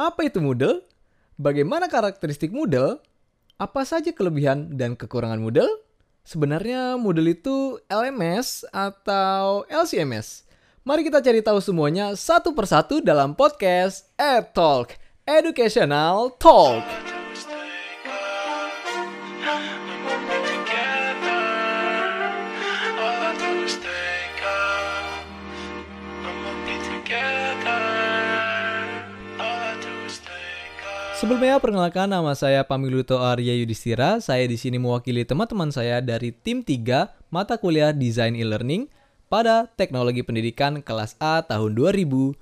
Apa 0.00 0.24
itu 0.24 0.40
Moodle? 0.40 0.80
Bagaimana 1.36 1.84
karakteristik 1.84 2.48
Moodle? 2.56 3.04
Apa 3.60 3.84
saja 3.84 4.08
kelebihan 4.16 4.72
dan 4.72 4.96
kekurangan 4.96 5.36
Moodle? 5.36 5.68
Sebenarnya 6.24 6.96
Moodle 6.96 7.36
itu 7.36 7.76
LMS 7.84 8.64
atau 8.72 9.68
LCMS? 9.68 10.48
Mari 10.88 11.04
kita 11.04 11.20
cari 11.20 11.44
tahu 11.44 11.60
semuanya 11.60 12.16
satu 12.16 12.56
persatu 12.56 13.04
dalam 13.04 13.36
podcast 13.36 14.08
EdTalk, 14.16 14.96
Educational 15.28 16.32
Talk. 16.40 16.80
Sebelumnya 31.30 31.62
perkenalkan 31.62 32.10
nama 32.10 32.34
saya 32.34 32.66
Pamiluto 32.66 33.22
Arya 33.22 33.54
Yudhistira. 33.54 34.18
Saya 34.18 34.50
di 34.50 34.58
sini 34.58 34.82
mewakili 34.82 35.22
teman-teman 35.22 35.70
saya 35.70 36.02
dari 36.02 36.34
tim 36.34 36.58
3 36.58 37.06
mata 37.30 37.54
kuliah 37.54 37.94
Design 37.94 38.34
E-Learning 38.34 38.90
pada 39.30 39.70
Teknologi 39.78 40.26
Pendidikan 40.26 40.82
kelas 40.82 41.14
A 41.22 41.46
tahun 41.46 41.78
2017. 41.78 42.34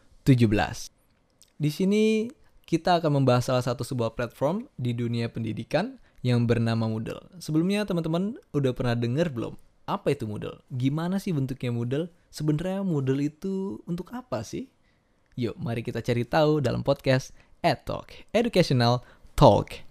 Di 1.60 1.68
sini 1.68 2.32
kita 2.64 2.96
akan 3.04 3.20
membahas 3.20 3.52
salah 3.52 3.60
satu 3.60 3.84
sebuah 3.84 4.16
platform 4.16 4.64
di 4.80 4.96
dunia 4.96 5.28
pendidikan 5.28 6.00
yang 6.24 6.48
bernama 6.48 6.88
Moodle. 6.88 7.20
Sebelumnya 7.44 7.84
teman-teman 7.84 8.40
udah 8.56 8.72
pernah 8.72 8.96
dengar 8.96 9.28
belum? 9.28 9.52
Apa 9.84 10.16
itu 10.16 10.24
Moodle? 10.24 10.64
Gimana 10.72 11.20
sih 11.20 11.36
bentuknya 11.36 11.76
Moodle? 11.76 12.08
Sebenarnya 12.32 12.80
Moodle 12.80 13.20
itu 13.20 13.84
untuk 13.84 14.16
apa 14.16 14.40
sih? 14.48 14.72
Yuk, 15.38 15.60
mari 15.60 15.84
kita 15.84 16.00
cari 16.02 16.24
tahu 16.26 16.64
dalam 16.64 16.80
podcast 16.80 17.36
EdTalk, 17.58 18.30
Educational 18.30 19.02
Talk. 19.34 19.82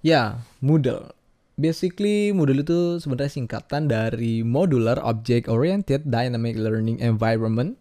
Ya, 0.00 0.40
Moodle. 0.64 1.12
Basically, 1.60 2.32
Moodle 2.32 2.64
itu 2.64 2.96
sebenarnya 2.96 3.32
singkatan 3.34 3.92
dari 3.92 4.40
Modular 4.40 4.96
Object 5.04 5.52
Oriented 5.52 6.08
Dynamic 6.08 6.56
Learning 6.56 6.96
Environment. 7.04 7.76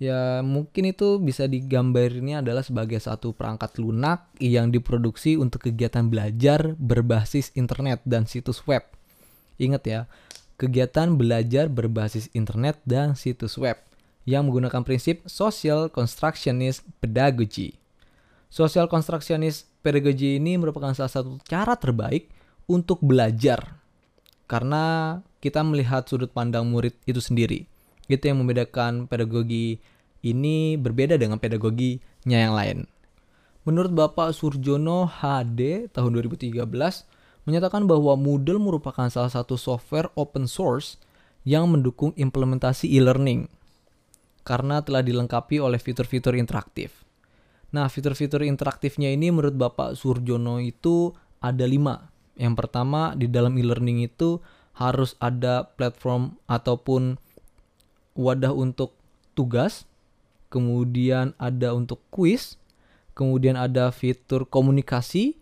Ya, 0.00 0.40
mungkin 0.40 0.88
itu 0.88 1.20
bisa 1.20 1.44
digambarinnya 1.44 2.40
adalah 2.40 2.64
sebagai 2.64 2.96
satu 2.96 3.36
perangkat 3.36 3.76
lunak 3.76 4.32
yang 4.40 4.72
diproduksi 4.72 5.36
untuk 5.36 5.68
kegiatan 5.68 6.08
belajar 6.08 6.72
berbasis 6.80 7.52
internet 7.52 8.00
dan 8.08 8.24
situs 8.24 8.64
web. 8.64 8.88
Ingat 9.60 9.82
ya, 9.84 10.00
kegiatan 10.54 11.18
belajar 11.18 11.66
berbasis 11.66 12.30
internet 12.32 12.78
dan 12.86 13.18
situs 13.18 13.58
web 13.58 13.80
yang 14.24 14.48
menggunakan 14.48 14.82
prinsip 14.86 15.24
social 15.28 15.92
constructionist 15.92 16.86
pedagogy. 17.02 17.76
Social 18.48 18.86
constructionist 18.86 19.68
pedagogy 19.84 20.40
ini 20.40 20.56
merupakan 20.56 20.94
salah 20.96 21.12
satu 21.12 21.36
cara 21.44 21.76
terbaik 21.76 22.30
untuk 22.70 23.02
belajar 23.04 23.76
karena 24.48 25.18
kita 25.44 25.60
melihat 25.60 26.08
sudut 26.08 26.32
pandang 26.32 26.64
murid 26.68 26.96
itu 27.04 27.20
sendiri. 27.20 27.68
Itu 28.08 28.28
yang 28.28 28.40
membedakan 28.40 29.08
pedagogi 29.08 29.80
ini 30.24 30.80
berbeda 30.80 31.20
dengan 31.20 31.36
pedagoginya 31.36 32.38
yang 32.38 32.56
lain. 32.56 32.78
Menurut 33.64 33.92
Bapak 33.96 34.36
Surjono 34.36 35.08
HD 35.08 35.88
tahun 35.88 36.10
2013, 36.20 36.68
menyatakan 37.44 37.84
bahwa 37.84 38.16
Moodle 38.16 38.60
merupakan 38.60 39.08
salah 39.12 39.32
satu 39.32 39.56
software 39.56 40.08
open 40.16 40.48
source 40.48 40.96
yang 41.44 41.68
mendukung 41.68 42.16
implementasi 42.16 42.88
e-learning 42.88 43.52
karena 44.44 44.84
telah 44.84 45.00
dilengkapi 45.00 45.60
oleh 45.60 45.80
fitur-fitur 45.80 46.36
interaktif. 46.36 47.04
Nah, 47.72 47.88
fitur-fitur 47.88 48.44
interaktifnya 48.44 49.10
ini 49.12 49.32
menurut 49.32 49.56
Bapak 49.56 49.96
Surjono 49.96 50.60
itu 50.60 51.12
ada 51.40 51.64
lima. 51.64 52.12
Yang 52.36 52.54
pertama, 52.64 53.12
di 53.18 53.26
dalam 53.28 53.56
e-learning 53.56 54.04
itu 54.04 54.38
harus 54.76 55.16
ada 55.18 55.68
platform 55.74 56.38
ataupun 56.46 57.18
wadah 58.14 58.54
untuk 58.54 58.94
tugas, 59.34 59.86
kemudian 60.50 61.34
ada 61.38 61.74
untuk 61.74 61.98
quiz, 62.14 62.58
kemudian 63.18 63.58
ada 63.58 63.90
fitur 63.90 64.46
komunikasi, 64.46 65.34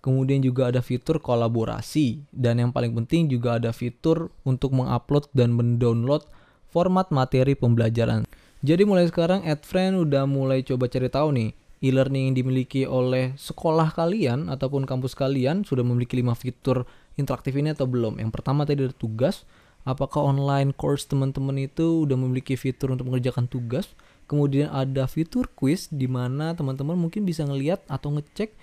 Kemudian 0.00 0.40
juga 0.40 0.72
ada 0.72 0.80
fitur 0.80 1.20
kolaborasi 1.20 2.24
dan 2.32 2.56
yang 2.56 2.72
paling 2.72 2.96
penting 2.96 3.28
juga 3.28 3.60
ada 3.60 3.68
fitur 3.70 4.32
untuk 4.48 4.72
mengupload 4.72 5.28
dan 5.36 5.52
mendownload 5.52 6.24
format 6.72 7.12
materi 7.12 7.52
pembelajaran. 7.52 8.24
Jadi 8.64 8.82
mulai 8.88 9.08
sekarang 9.08 9.44
AdFriend 9.44 10.00
udah 10.00 10.24
mulai 10.24 10.64
coba 10.64 10.88
cari 10.88 11.08
tahu 11.08 11.28
nih 11.36 11.50
e-learning 11.80 12.32
yang 12.32 12.36
dimiliki 12.36 12.84
oleh 12.84 13.32
sekolah 13.40 13.92
kalian 13.96 14.52
ataupun 14.52 14.84
kampus 14.84 15.16
kalian 15.16 15.64
sudah 15.64 15.80
memiliki 15.80 16.20
5 16.20 16.36
fitur 16.36 16.84
interaktif 17.16 17.56
ini 17.56 17.72
atau 17.72 17.88
belum. 17.88 18.20
Yang 18.20 18.30
pertama 18.36 18.68
tadi 18.68 18.84
ada 18.84 18.96
tugas, 18.96 19.48
apakah 19.88 20.28
online 20.28 20.76
course 20.76 21.08
teman-teman 21.08 21.56
itu 21.56 22.04
udah 22.04 22.16
memiliki 22.20 22.56
fitur 22.56 22.92
untuk 22.92 23.08
mengerjakan 23.08 23.48
tugas. 23.48 23.92
Kemudian 24.28 24.70
ada 24.70 25.10
fitur 25.10 25.48
quiz 25.56 25.90
di 25.90 26.06
mana 26.06 26.54
teman-teman 26.54 26.94
mungkin 26.94 27.26
bisa 27.26 27.42
ngeliat 27.48 27.82
atau 27.90 28.14
ngecek 28.14 28.54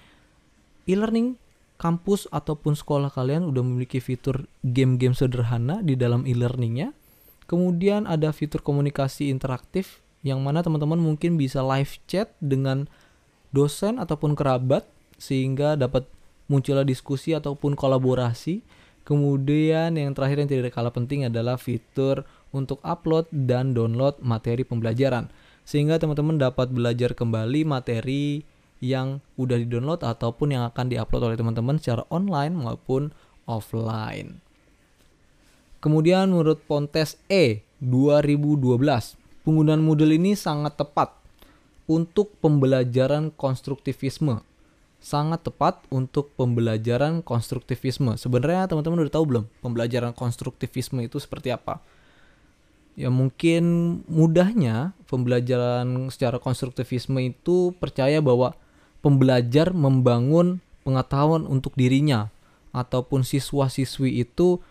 e-learning 0.87 1.37
kampus 1.77 2.25
ataupun 2.33 2.73
sekolah 2.73 3.13
kalian 3.13 3.45
udah 3.45 3.61
memiliki 3.61 4.01
fitur 4.01 4.49
game-game 4.65 5.13
sederhana 5.13 5.85
di 5.85 5.93
dalam 5.93 6.25
e-learningnya. 6.25 6.95
Kemudian 7.45 8.09
ada 8.09 8.33
fitur 8.33 8.59
komunikasi 8.65 9.29
interaktif 9.29 10.01
yang 10.25 10.41
mana 10.41 10.65
teman-teman 10.65 10.99
mungkin 10.99 11.37
bisa 11.37 11.61
live 11.61 12.01
chat 12.09 12.33
dengan 12.41 12.89
dosen 13.53 14.01
ataupun 14.01 14.33
kerabat 14.33 14.83
sehingga 15.15 15.79
dapat 15.79 16.03
muncullah 16.51 16.83
diskusi 16.83 17.37
ataupun 17.37 17.77
kolaborasi. 17.77 18.65
Kemudian 19.07 19.95
yang 19.95 20.11
terakhir 20.11 20.43
yang 20.43 20.51
tidak 20.51 20.75
kalah 20.75 20.91
penting 20.91 21.23
adalah 21.23 21.55
fitur 21.55 22.27
untuk 22.51 22.83
upload 22.83 23.31
dan 23.31 23.71
download 23.71 24.19
materi 24.19 24.67
pembelajaran 24.67 25.31
sehingga 25.63 25.99
teman-teman 25.99 26.39
dapat 26.39 26.71
belajar 26.71 27.15
kembali 27.15 27.63
materi 27.63 28.43
yang 28.83 29.23
udah 29.35 29.57
di-download 29.57 30.05
ataupun 30.05 30.53
yang 30.53 30.63
akan 30.69 30.93
di-upload 30.93 31.33
oleh 31.33 31.37
teman-teman 31.37 31.81
secara 31.81 32.05
online 32.13 32.53
maupun 32.53 33.09
offline. 33.49 34.41
Kemudian 35.81 36.33
menurut 36.33 36.61
Pontes 36.65 37.21
E 37.29 37.61
2012, 37.81 39.17
penggunaan 39.45 39.81
Moodle 39.81 40.17
ini 40.17 40.33
sangat 40.33 40.75
tepat 40.77 41.13
untuk 41.87 42.35
pembelajaran 42.43 43.31
konstruktivisme. 43.33 44.43
Sangat 44.97 45.45
tepat 45.45 45.85
untuk 45.93 46.33
pembelajaran 46.33 47.21
konstruktivisme. 47.21 48.17
Sebenarnya 48.17 48.65
teman-teman 48.65 49.05
udah 49.05 49.13
tahu 49.13 49.25
belum 49.29 49.45
pembelajaran 49.61 50.11
konstruktivisme 50.11 51.05
itu 51.05 51.21
seperti 51.21 51.53
apa? 51.53 51.79
Ya 52.97 53.13
mungkin 53.13 53.63
mudahnya 54.09 54.97
pembelajaran 55.05 56.09
secara 56.09 56.41
konstruktivisme 56.41 57.29
itu 57.29 57.77
percaya 57.77 58.17
bahwa 58.25 58.57
pembelajar 59.01 59.71
membangun 59.71 60.63
pengetahuan 60.87 61.43
untuk 61.43 61.75
dirinya 61.75 62.31
ataupun 62.71 63.25
siswa-siswi 63.25 64.23
itu 64.23 64.61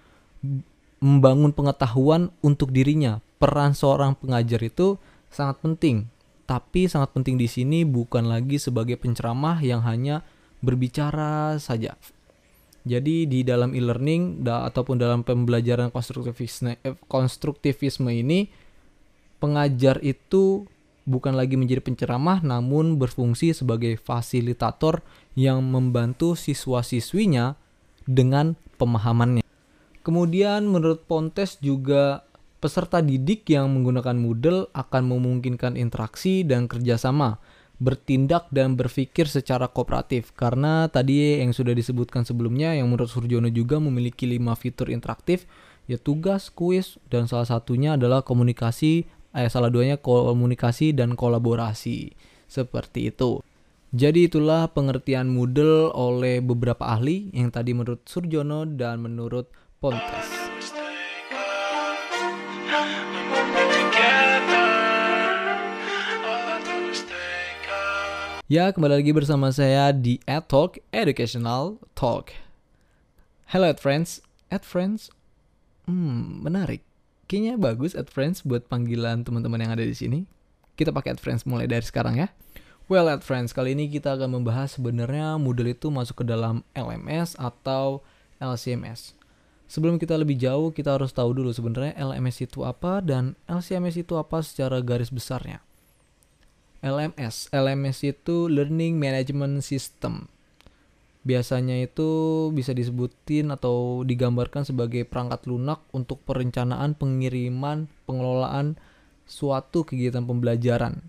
membangun 1.03 1.53
pengetahuan 1.53 2.32
untuk 2.41 2.72
dirinya. 2.72 3.20
Peran 3.36 3.76
seorang 3.76 4.16
pengajar 4.16 4.65
itu 4.65 4.97
sangat 5.28 5.60
penting. 5.60 6.09
Tapi 6.47 6.86
sangat 6.86 7.12
penting 7.12 7.36
di 7.36 7.50
sini 7.50 7.82
bukan 7.82 8.31
lagi 8.31 8.56
sebagai 8.56 8.97
penceramah 8.97 9.60
yang 9.60 9.82
hanya 9.82 10.22
berbicara 10.62 11.59
saja. 11.60 11.98
Jadi 12.86 13.26
di 13.26 13.42
dalam 13.42 13.75
e-learning 13.75 14.47
ataupun 14.47 14.94
dalam 14.94 15.26
pembelajaran 15.26 15.91
konstruktivisme, 15.91 16.78
eh, 16.86 16.94
konstruktivisme 17.10 18.15
ini 18.15 18.47
pengajar 19.42 19.98
itu 20.06 20.71
bukan 21.06 21.38
lagi 21.38 21.54
menjadi 21.54 21.80
penceramah 21.80 22.42
namun 22.42 22.98
berfungsi 22.98 23.54
sebagai 23.54 23.97
fasilitator 23.97 25.00
yang 25.38 25.62
membantu 25.62 26.34
siswa-siswinya 26.34 27.54
dengan 28.04 28.58
pemahamannya. 28.76 29.47
Kemudian 30.03 30.70
menurut 30.70 31.06
Pontes 31.06 31.58
juga 31.58 32.26
peserta 32.62 33.03
didik 33.03 33.47
yang 33.50 33.70
menggunakan 33.70 34.14
Moodle 34.14 34.70
akan 34.70 35.03
memungkinkan 35.06 35.74
interaksi 35.74 36.47
dan 36.47 36.70
kerjasama, 36.70 37.42
bertindak 37.76 38.48
dan 38.54 38.78
berpikir 38.78 39.28
secara 39.28 39.68
kooperatif. 39.68 40.32
Karena 40.34 40.88
tadi 40.88 41.42
yang 41.42 41.50
sudah 41.50 41.74
disebutkan 41.74 42.22
sebelumnya 42.22 42.72
yang 42.72 42.88
menurut 42.88 43.10
Surjono 43.10 43.50
juga 43.50 43.82
memiliki 43.82 44.24
lima 44.30 44.54
fitur 44.54 44.88
interaktif, 44.94 45.44
ya 45.91 46.00
tugas, 46.00 46.48
kuis, 46.48 47.02
dan 47.10 47.28
salah 47.30 47.47
satunya 47.47 47.94
adalah 47.94 48.22
komunikasi 48.22 49.06
eh 49.36 49.53
salah 49.53 49.68
duanya 49.68 50.00
komunikasi 50.00 50.97
dan 50.97 51.12
kolaborasi. 51.12 52.16
Seperti 52.48 53.12
itu. 53.12 53.44
Jadi 53.92 54.33
itulah 54.33 54.72
pengertian 54.72 55.28
Moodle 55.28 55.92
oleh 55.92 56.41
beberapa 56.41 56.88
ahli 56.88 57.28
yang 57.36 57.53
tadi 57.53 57.77
menurut 57.77 58.03
Surjono 58.09 58.65
dan 58.65 59.04
menurut 59.04 59.53
Pontes. 59.77 60.48
Ya, 68.47 68.71
kembali 68.71 69.03
lagi 69.03 69.10
bersama 69.10 69.50
saya 69.50 69.91
di 69.91 70.22
Ad 70.24 70.47
Talk 70.47 70.78
Educational 70.94 71.83
Talk. 71.98 72.30
Hello, 73.50 73.68
Ad 73.68 73.83
friends. 73.83 74.22
Ad 74.54 74.62
friends. 74.62 75.10
Hmm, 75.91 76.47
menarik. 76.47 76.86
Kayaknya 77.26 77.54
bagus 77.58 77.92
Ed 77.98 78.06
Friends 78.06 78.46
buat 78.46 78.70
panggilan 78.70 79.26
teman-teman 79.26 79.58
yang 79.58 79.74
ada 79.74 79.82
di 79.82 79.94
sini. 79.98 80.22
Kita 80.78 80.94
pakai 80.94 81.18
Ed 81.18 81.20
Friends 81.22 81.42
mulai 81.42 81.66
dari 81.66 81.82
sekarang 81.82 82.22
ya. 82.22 82.30
Well, 82.86 83.10
Ed 83.10 83.26
Friends, 83.26 83.50
kali 83.50 83.74
ini 83.74 83.90
kita 83.90 84.14
akan 84.14 84.38
membahas 84.38 84.78
sebenarnya 84.78 85.34
Moodle 85.42 85.74
itu 85.74 85.90
masuk 85.90 86.22
ke 86.22 86.24
dalam 86.30 86.62
LMS 86.78 87.34
atau 87.34 88.06
LCMS. 88.38 89.18
Sebelum 89.66 89.98
kita 89.98 90.14
lebih 90.14 90.38
jauh, 90.38 90.70
kita 90.70 90.94
harus 90.94 91.10
tahu 91.10 91.34
dulu 91.34 91.50
sebenarnya 91.50 91.98
LMS 91.98 92.46
itu 92.46 92.62
apa 92.62 93.02
dan 93.02 93.34
LCMS 93.50 94.06
itu 94.06 94.14
apa 94.14 94.38
secara 94.46 94.78
garis 94.78 95.10
besarnya. 95.10 95.58
LMS. 96.78 97.50
LMS 97.50 98.06
itu 98.06 98.46
Learning 98.46 98.94
Management 98.94 99.66
System. 99.66 100.30
Biasanya 101.26 101.82
itu 101.82 102.08
bisa 102.54 102.70
disebutin 102.70 103.50
atau 103.50 104.06
digambarkan 104.06 104.62
sebagai 104.62 105.02
perangkat 105.02 105.50
lunak 105.50 105.82
untuk 105.90 106.22
perencanaan, 106.22 106.94
pengiriman, 106.94 107.90
pengelolaan 108.06 108.78
suatu 109.26 109.82
kegiatan 109.82 110.22
pembelajaran. 110.22 111.02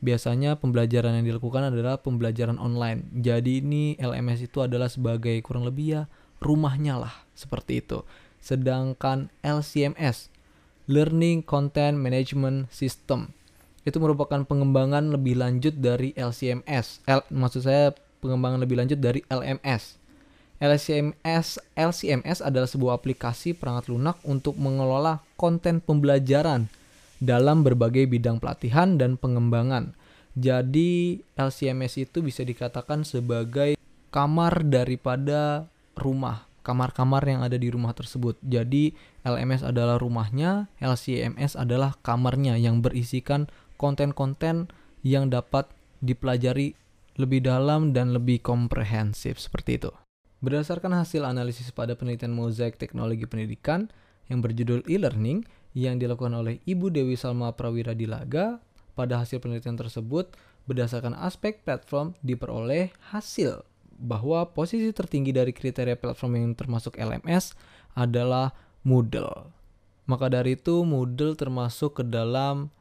Biasanya 0.00 0.56
pembelajaran 0.56 1.20
yang 1.20 1.28
dilakukan 1.28 1.68
adalah 1.68 2.00
pembelajaran 2.00 2.56
online. 2.56 3.04
Jadi 3.20 3.60
ini 3.60 4.00
LMS 4.00 4.48
itu 4.48 4.64
adalah 4.64 4.88
sebagai 4.88 5.36
kurang 5.44 5.68
lebih 5.68 5.86
ya 5.92 6.02
rumahnya 6.40 6.96
lah, 6.96 7.12
seperti 7.36 7.84
itu. 7.84 8.00
Sedangkan 8.40 9.28
LCMS, 9.44 10.32
Learning 10.88 11.44
Content 11.44 12.00
Management 12.00 12.72
System, 12.72 13.36
itu 13.84 14.00
merupakan 14.00 14.40
pengembangan 14.48 15.12
lebih 15.12 15.36
lanjut 15.36 15.76
dari 15.76 16.16
LCMS. 16.16 17.04
L, 17.04 17.20
maksud 17.28 17.68
saya 17.68 17.92
pengembangan 18.20 18.60
lebih 18.62 18.78
lanjut 18.78 19.00
dari 19.00 19.24
LMS. 19.26 19.98
LCMS 20.60 21.56
LCMS 21.72 22.44
adalah 22.44 22.68
sebuah 22.68 23.00
aplikasi 23.00 23.56
perangkat 23.56 23.88
lunak 23.88 24.20
untuk 24.28 24.60
mengelola 24.60 25.24
konten 25.40 25.80
pembelajaran 25.80 26.68
dalam 27.16 27.64
berbagai 27.64 28.04
bidang 28.04 28.36
pelatihan 28.36 29.00
dan 29.00 29.16
pengembangan. 29.16 29.96
Jadi 30.36 31.20
LCMS 31.36 32.04
itu 32.04 32.20
bisa 32.20 32.44
dikatakan 32.44 33.08
sebagai 33.08 33.80
kamar 34.12 34.68
daripada 34.68 35.64
rumah, 35.96 36.44
kamar-kamar 36.60 37.24
yang 37.24 37.40
ada 37.40 37.56
di 37.56 37.72
rumah 37.72 37.96
tersebut. 37.96 38.36
Jadi 38.44 38.92
LMS 39.24 39.64
adalah 39.64 39.96
rumahnya, 39.96 40.68
LCMS 40.80 41.56
adalah 41.56 41.96
kamarnya 42.04 42.60
yang 42.60 42.84
berisikan 42.84 43.48
konten-konten 43.80 44.68
yang 45.00 45.32
dapat 45.32 45.68
dipelajari 46.04 46.76
lebih 47.20 47.44
dalam 47.44 47.92
dan 47.92 48.16
lebih 48.16 48.40
komprehensif 48.40 49.36
seperti 49.36 49.76
itu. 49.76 49.92
Berdasarkan 50.40 50.96
hasil 50.96 51.28
analisis 51.28 51.68
pada 51.68 51.92
penelitian 51.92 52.32
Mozaik 52.32 52.80
Teknologi 52.80 53.28
Pendidikan 53.28 53.92
yang 54.32 54.40
berjudul 54.40 54.88
e-learning 54.88 55.44
yang 55.76 56.00
dilakukan 56.00 56.32
oleh 56.32 56.64
Ibu 56.64 56.88
Dewi 56.88 57.14
Salma 57.14 57.52
Prawira 57.52 57.92
Dilaga, 57.92 58.58
pada 58.98 59.22
hasil 59.22 59.40
penelitian 59.40 59.78
tersebut 59.80 60.32
berdasarkan 60.68 61.16
aspek 61.16 61.64
platform 61.64 62.12
diperoleh 62.20 62.92
hasil 63.12 63.64
bahwa 64.00 64.48
posisi 64.52 64.92
tertinggi 64.92 65.32
dari 65.32 65.52
kriteria 65.52 65.96
platform 65.96 66.32
yang 66.36 66.52
termasuk 66.56 66.96
LMS 66.96 67.52
adalah 67.96 68.56
Moodle. 68.84 69.52
Maka 70.08 70.32
dari 70.32 70.56
itu 70.56 70.84
Moodle 70.84 71.36
termasuk 71.36 72.00
ke 72.00 72.04
dalam 72.04 72.72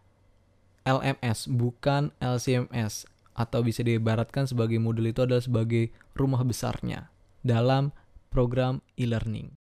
LMS 0.88 1.51
bukan 1.51 2.15
LCMS 2.24 3.06
atau 3.39 3.63
bisa 3.63 3.80
diibaratkan 3.80 4.44
sebagai 4.44 4.75
modul 4.83 5.07
itu 5.07 5.24
adalah 5.24 5.39
sebagai 5.39 5.95
rumah 6.12 6.44
besarnya 6.44 7.07
dalam 7.39 7.95
program 8.27 8.83
e-learning. 9.00 9.56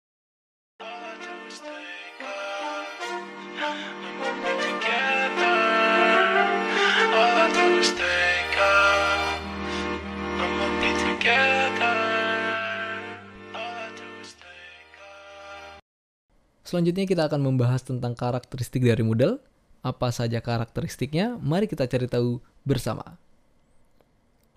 Selanjutnya 16.66 17.06
kita 17.06 17.30
akan 17.30 17.46
membahas 17.46 17.86
tentang 17.86 18.18
karakteristik 18.18 18.82
dari 18.82 19.06
Moodle, 19.06 19.38
apa 19.86 20.10
saja 20.10 20.42
karakteristiknya? 20.42 21.38
Mari 21.38 21.70
kita 21.70 21.86
cari 21.86 22.10
tahu 22.10 22.42
bersama. 22.66 23.22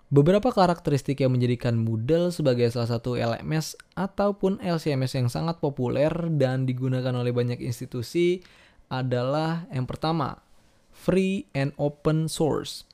Beberapa 0.09 0.49
karakteristik 0.49 1.21
yang 1.21 1.37
menjadikan 1.37 1.77
Moodle 1.77 2.33
sebagai 2.33 2.65
salah 2.73 2.97
satu 2.97 3.13
LMS 3.13 3.77
ataupun 3.93 4.57
LCMS 4.57 5.21
yang 5.21 5.29
sangat 5.29 5.61
populer 5.61 6.09
dan 6.33 6.65
digunakan 6.65 7.13
oleh 7.13 7.29
banyak 7.29 7.61
institusi 7.61 8.41
adalah 8.89 9.69
yang 9.69 9.85
pertama, 9.85 10.41
free 10.89 11.45
and 11.53 11.77
open 11.77 12.25
source. 12.25 12.89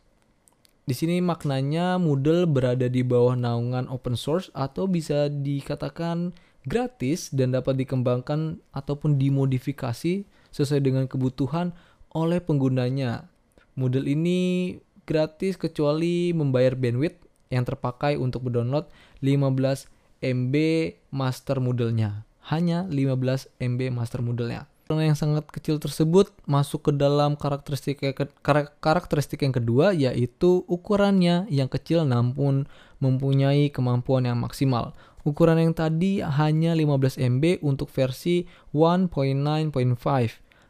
Di 0.83 0.91
sini 0.91 1.23
maknanya 1.23 1.95
Moodle 1.95 2.43
berada 2.51 2.91
di 2.91 2.99
bawah 2.99 3.39
naungan 3.39 3.87
open 3.87 4.19
source 4.19 4.51
atau 4.51 4.83
bisa 4.83 5.31
dikatakan 5.31 6.35
gratis 6.67 7.31
dan 7.31 7.55
dapat 7.55 7.79
dikembangkan 7.79 8.59
ataupun 8.75 9.15
dimodifikasi 9.15 10.27
sesuai 10.51 10.81
dengan 10.83 11.07
kebutuhan 11.07 11.71
oleh 12.11 12.43
penggunanya. 12.43 13.31
Moodle 13.79 14.03
ini 14.03 14.75
gratis 15.05 15.55
kecuali 15.55 16.33
membayar 16.35 16.73
bandwidth 16.73 17.23
yang 17.53 17.63
terpakai 17.63 18.17
untuk 18.17 18.49
mendownload 18.49 18.89
15 19.21 19.87
MB 20.25 20.55
master 21.13 21.61
Moodle-nya. 21.61 22.25
Hanya 22.49 22.85
15 22.89 23.49
MB 23.61 23.81
master 23.93 24.25
Moodle-nya. 24.25 24.65
Karena 24.85 25.09
yang 25.09 25.17
sangat 25.17 25.49
kecil 25.49 25.81
tersebut 25.81 26.29
masuk 26.45 26.89
ke 26.89 26.91
dalam 26.93 27.33
karakteristik 27.33 28.05
karakteristik 28.85 29.41
yang 29.41 29.49
kedua 29.49 29.97
yaitu 29.97 30.61
ukurannya 30.69 31.49
yang 31.49 31.65
kecil 31.65 32.05
namun 32.05 32.69
mempunyai 33.01 33.73
kemampuan 33.73 34.29
yang 34.29 34.37
maksimal. 34.37 34.93
Ukuran 35.25 35.57
yang 35.57 35.73
tadi 35.73 36.21
hanya 36.21 36.77
15 36.77 37.17
MB 37.17 37.65
untuk 37.65 37.89
versi 37.89 38.45
1.9.5 38.77 39.73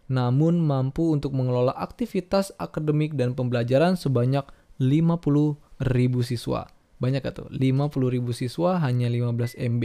namun 0.06 0.62
mampu 0.62 1.10
untuk 1.10 1.34
mengelola 1.34 1.74
aktivitas 1.74 2.54
akademik 2.62 3.18
dan 3.18 3.34
pembelajaran 3.34 3.98
sebanyak 3.98 4.46
50 4.78 5.58
ribu 5.82 6.20
siswa. 6.22 6.70
Banyak 7.02 7.24
atau 7.26 7.50
50 7.50 8.14
ribu 8.14 8.32
siswa 8.32 8.78
hanya 8.80 9.10
15 9.10 9.58
MB. 9.58 9.84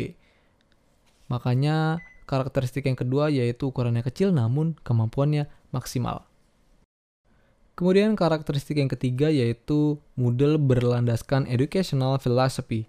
Makanya 1.33 2.05
karakteristik 2.29 2.87
yang 2.87 2.99
kedua 2.99 3.33
yaitu 3.33 3.73
ukurannya 3.73 4.05
kecil 4.05 4.31
namun 4.31 4.77
kemampuannya 4.85 5.49
maksimal. 5.73 6.29
Kemudian 7.75 8.13
karakteristik 8.13 8.77
yang 8.77 8.93
ketiga 8.93 9.33
yaitu 9.33 9.97
Moodle 10.21 10.61
berlandaskan 10.61 11.49
educational 11.49 12.21
philosophy. 12.21 12.85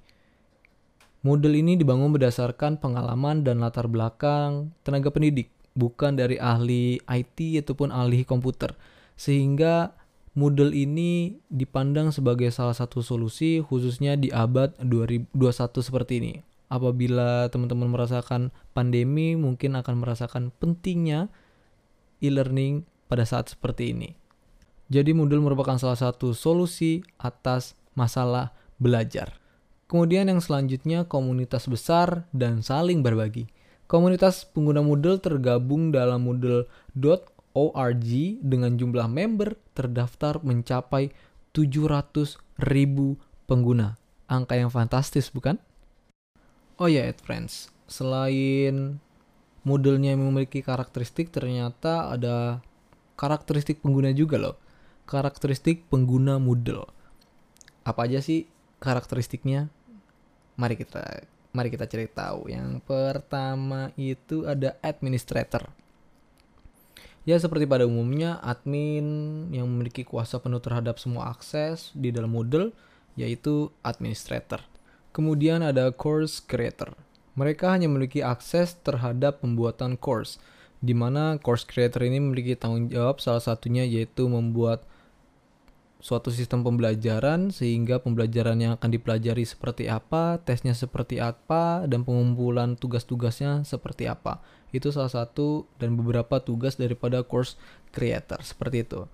Moodle 1.24 1.56
ini 1.56 1.80
dibangun 1.80 2.12
berdasarkan 2.12 2.82
pengalaman 2.82 3.46
dan 3.46 3.64
latar 3.64 3.88
belakang 3.88 4.76
tenaga 4.84 5.14
pendidik 5.14 5.54
bukan 5.74 6.20
dari 6.20 6.38
ahli 6.38 7.00
IT 7.06 7.64
ataupun 7.64 7.92
ahli 7.92 8.24
komputer. 8.28 8.76
Sehingga 9.16 9.96
Moodle 10.32 10.72
ini 10.72 11.36
dipandang 11.52 12.16
sebagai 12.16 12.48
salah 12.56 12.72
satu 12.72 13.04
solusi 13.04 13.60
khususnya 13.60 14.16
di 14.16 14.32
abad 14.32 14.72
2021 14.80 15.36
seperti 15.84 16.14
ini. 16.24 16.34
Apabila 16.72 17.52
teman-teman 17.52 17.92
merasakan 17.92 18.56
pandemi, 18.72 19.36
mungkin 19.36 19.76
akan 19.76 20.00
merasakan 20.00 20.56
pentingnya 20.56 21.28
e-learning 22.24 22.88
pada 23.12 23.28
saat 23.28 23.52
seperti 23.52 23.92
ini. 23.92 24.16
Jadi 24.88 25.12
Moodle 25.12 25.44
merupakan 25.44 25.76
salah 25.76 26.00
satu 26.00 26.32
solusi 26.32 27.04
atas 27.20 27.76
masalah 27.92 28.56
belajar. 28.80 29.36
Kemudian 29.92 30.32
yang 30.32 30.40
selanjutnya 30.40 31.04
komunitas 31.04 31.68
besar 31.68 32.24
dan 32.32 32.64
saling 32.64 33.04
berbagi. 33.04 33.52
Komunitas 33.92 34.48
pengguna 34.48 34.80
Moodle 34.80 35.20
tergabung 35.20 35.92
dalam 35.92 36.24
Moodle.org 36.24 38.08
dengan 38.40 38.72
jumlah 38.80 39.04
member 39.12 39.60
terdaftar 39.76 40.40
mencapai 40.40 41.12
700 41.52 42.40
ribu 42.72 43.20
pengguna. 43.52 44.00
Angka 44.32 44.56
yang 44.56 44.72
fantastis 44.72 45.28
bukan? 45.28 45.60
Oh 46.80 46.88
ya, 46.88 47.04
yeah, 47.04 47.20
friends. 47.20 47.68
Selain 47.92 49.04
Moodle-nya 49.68 50.16
memiliki 50.16 50.64
karakteristik, 50.64 51.28
ternyata 51.28 52.16
ada 52.16 52.64
karakteristik 53.20 53.84
pengguna 53.84 54.16
juga 54.16 54.40
loh. 54.40 54.56
Karakteristik 55.04 55.92
pengguna 55.92 56.40
Moodle. 56.40 56.88
Apa 57.84 58.08
aja 58.08 58.24
sih 58.24 58.48
karakteristiknya? 58.80 59.68
Mari 60.56 60.80
kita 60.80 61.28
Mari 61.52 61.68
kita 61.68 61.88
cari 61.88 62.08
tahu. 62.08 62.48
Yang 62.48 62.80
pertama 62.88 63.92
itu 64.00 64.48
ada 64.48 64.80
administrator. 64.80 65.68
Ya 67.22 67.38
seperti 67.38 67.70
pada 67.70 67.86
umumnya 67.86 68.42
admin 68.42 69.46
yang 69.54 69.70
memiliki 69.70 70.02
kuasa 70.02 70.42
penuh 70.42 70.58
terhadap 70.58 70.98
semua 70.98 71.30
akses 71.30 71.94
di 71.94 72.10
dalam 72.10 72.34
Moodle 72.34 72.74
yaitu 73.14 73.70
administrator. 73.86 74.66
Kemudian 75.12 75.62
ada 75.62 75.92
course 75.92 76.42
creator. 76.42 76.96
Mereka 77.36 77.78
hanya 77.78 77.92
memiliki 77.92 78.24
akses 78.24 78.76
terhadap 78.80 79.44
pembuatan 79.44 79.96
course, 80.00 80.40
di 80.82 80.96
mana 80.96 81.38
course 81.38 81.68
creator 81.68 82.04
ini 82.04 82.18
memiliki 82.20 82.58
tanggung 82.58 82.90
jawab 82.90 83.22
salah 83.22 83.44
satunya 83.44 83.86
yaitu 83.86 84.26
membuat 84.26 84.88
suatu 86.02 86.34
sistem 86.34 86.66
pembelajaran 86.66 87.54
sehingga 87.54 88.02
pembelajaran 88.02 88.58
yang 88.58 88.74
akan 88.76 88.90
dipelajari 88.90 89.46
seperti 89.46 89.86
apa, 89.86 90.42
tesnya 90.42 90.74
seperti 90.74 91.22
apa, 91.22 91.86
dan 91.86 92.02
pengumpulan 92.02 92.74
tugas-tugasnya 92.74 93.62
seperti 93.62 94.10
apa. 94.10 94.42
Itu 94.74 94.90
salah 94.90 95.14
satu 95.14 95.70
dan 95.78 95.94
beberapa 95.94 96.42
tugas 96.42 96.82
daripada 96.82 97.22
course 97.22 97.56
creator 97.94 98.42
seperti 98.42 98.84
itu. 98.84 99.06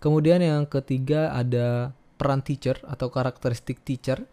Kemudian 0.00 0.40
yang 0.40 0.64
ketiga 0.64 1.30
ada 1.36 1.92
peran 2.16 2.40
teacher 2.40 2.80
atau 2.88 3.12
karakteristik 3.12 3.84
teacher. 3.84 4.24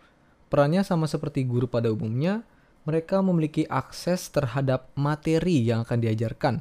Perannya 0.52 0.84
sama 0.84 1.08
seperti 1.08 1.48
guru 1.48 1.68
pada 1.68 1.92
umumnya, 1.92 2.44
mereka 2.84 3.24
memiliki 3.24 3.64
akses 3.72 4.28
terhadap 4.32 4.92
materi 5.00 5.64
yang 5.64 5.88
akan 5.88 6.00
diajarkan, 6.04 6.54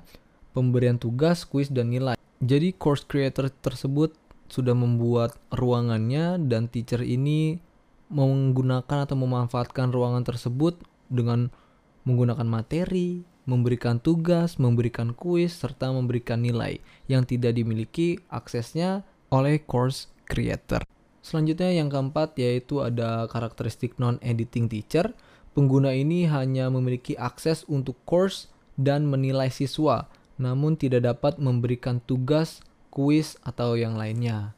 pemberian 0.55 0.99
tugas, 0.99 1.43
kuis, 1.43 1.71
dan 1.71 1.91
nilai. 1.91 2.15
Jadi 2.41 2.73
course 2.73 3.03
creator 3.05 3.51
tersebut 3.51 4.15
sudah 4.51 4.75
membuat 4.75 5.39
ruangannya 5.55 6.43
dan 6.51 6.67
teacher 6.67 7.01
ini 7.07 7.63
menggunakan 8.11 9.07
atau 9.07 9.15
memanfaatkan 9.15 9.95
ruangan 9.95 10.27
tersebut 10.27 10.83
dengan 11.07 11.55
menggunakan 12.03 12.45
materi, 12.45 13.23
memberikan 13.47 14.03
tugas, 14.03 14.59
memberikan 14.59 15.15
kuis, 15.15 15.55
serta 15.55 15.95
memberikan 15.95 16.43
nilai 16.43 16.83
yang 17.07 17.23
tidak 17.23 17.55
dimiliki 17.55 18.19
aksesnya 18.27 19.07
oleh 19.31 19.63
course 19.63 20.11
creator. 20.27 20.83
Selanjutnya 21.23 21.71
yang 21.71 21.87
keempat 21.87 22.35
yaitu 22.41 22.83
ada 22.83 23.31
karakteristik 23.31 23.95
non-editing 24.03 24.67
teacher. 24.67 25.15
Pengguna 25.55 25.95
ini 25.95 26.31
hanya 26.31 26.71
memiliki 26.71 27.19
akses 27.19 27.67
untuk 27.67 27.99
course 28.07 28.51
dan 28.79 29.07
menilai 29.07 29.51
siswa, 29.51 30.07
namun 30.41 30.79
tidak 30.79 31.05
dapat 31.05 31.37
memberikan 31.43 31.99
tugas 32.07 32.63
kuis, 32.91 33.39
atau 33.47 33.79
yang 33.79 33.95
lainnya. 33.95 34.53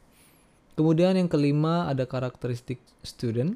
Kemudian 0.73 1.13
yang 1.13 1.29
kelima 1.29 1.85
ada 1.87 2.09
karakteristik 2.09 2.81
student. 3.05 3.55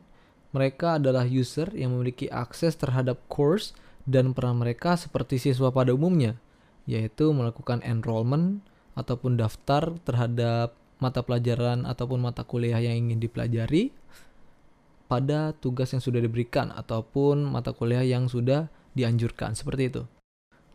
Mereka 0.53 1.01
adalah 1.01 1.27
user 1.27 1.67
yang 1.75 1.97
memiliki 1.97 2.31
akses 2.31 2.79
terhadap 2.79 3.19
course 3.27 3.75
dan 4.07 4.31
peran 4.31 4.63
mereka 4.63 4.95
seperti 4.95 5.41
siswa 5.41 5.73
pada 5.73 5.91
umumnya, 5.91 6.39
yaitu 6.87 7.29
melakukan 7.35 7.83
enrollment 7.83 8.63
ataupun 8.95 9.35
daftar 9.35 9.99
terhadap 10.07 10.73
mata 10.97 11.21
pelajaran 11.21 11.85
ataupun 11.85 12.17
mata 12.23 12.41
kuliah 12.41 12.81
yang 12.81 12.97
ingin 13.05 13.21
dipelajari 13.21 13.93
pada 15.05 15.53
tugas 15.57 15.93
yang 15.93 16.01
sudah 16.01 16.19
diberikan 16.19 16.73
ataupun 16.73 17.45
mata 17.45 17.71
kuliah 17.71 18.03
yang 18.03 18.25
sudah 18.27 18.67
dianjurkan 18.97 19.53
seperti 19.53 19.93
itu. 19.93 20.03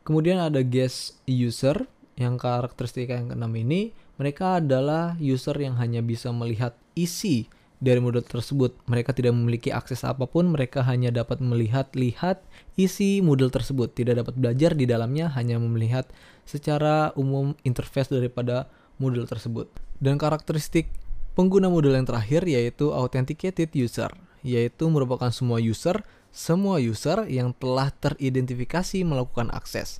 Kemudian 0.02 0.38
ada 0.38 0.62
guest 0.62 1.18
user 1.26 1.86
yang 2.22 2.38
karakteristik 2.38 3.10
yang 3.10 3.34
keenam 3.34 3.50
ini, 3.58 3.90
mereka 4.16 4.62
adalah 4.62 5.18
user 5.18 5.58
yang 5.58 5.74
hanya 5.82 5.98
bisa 5.98 6.30
melihat 6.30 6.78
isi 6.94 7.50
dari 7.82 7.98
modul 7.98 8.22
tersebut. 8.22 8.78
Mereka 8.86 9.10
tidak 9.10 9.34
memiliki 9.34 9.74
akses 9.74 10.06
apa 10.06 10.30
pun, 10.30 10.54
mereka 10.54 10.86
hanya 10.86 11.10
dapat 11.10 11.42
melihat-lihat 11.42 12.38
isi 12.78 13.18
modul 13.18 13.50
tersebut. 13.50 13.90
Tidak 13.90 14.14
dapat 14.14 14.38
belajar 14.38 14.78
di 14.78 14.86
dalamnya, 14.86 15.34
hanya 15.34 15.58
melihat 15.58 16.06
secara 16.46 17.10
umum 17.18 17.58
interface 17.66 18.14
daripada 18.14 18.70
modul 19.02 19.26
tersebut. 19.26 19.66
Dan 19.98 20.14
karakteristik 20.14 20.86
pengguna 21.34 21.66
modul 21.66 21.98
yang 21.98 22.06
terakhir 22.06 22.46
yaitu 22.46 22.94
authenticated 22.94 23.74
user, 23.74 24.14
yaitu 24.46 24.86
merupakan 24.86 25.34
semua 25.34 25.58
user, 25.58 26.06
semua 26.30 26.78
user 26.78 27.26
yang 27.26 27.50
telah 27.58 27.90
teridentifikasi 27.90 29.02
melakukan 29.02 29.50
akses 29.50 29.98